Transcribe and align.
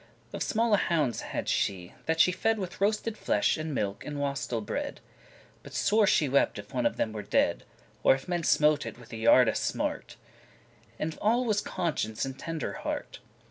Of 0.33 0.41
smalle 0.41 0.79
houndes 0.79 1.21
had 1.21 1.47
she, 1.47 1.93
that 2.07 2.19
she 2.19 2.31
fed 2.31 2.57
With 2.57 2.81
roasted 2.81 3.19
flesh, 3.19 3.55
and 3.55 3.71
milk, 3.71 4.03
and 4.03 4.19
*wastel 4.19 4.59
bread.* 4.59 4.99
*finest 4.99 4.99
white 4.99 5.45
bread* 5.45 5.59
But 5.61 5.73
sore 5.75 6.07
she 6.07 6.27
wept 6.27 6.57
if 6.57 6.73
one 6.73 6.87
of 6.87 6.97
them 6.97 7.13
were 7.13 7.21
dead, 7.21 7.65
Or 8.01 8.15
if 8.15 8.27
men 8.27 8.41
smote 8.43 8.87
it 8.87 8.97
with 8.97 9.13
a 9.13 9.17
yarde* 9.17 9.55
smart: 9.55 10.13
*staff 10.89 10.93
And 10.97 11.17
all 11.21 11.45
was 11.45 11.61
conscience 11.61 12.25
and 12.25 12.39
tender 12.39 12.73
heart. 12.73 13.19